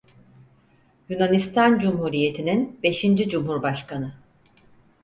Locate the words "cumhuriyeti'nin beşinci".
1.79-3.29